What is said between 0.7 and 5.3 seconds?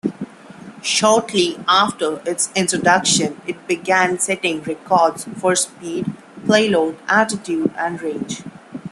Shortly after its introduction, it began setting records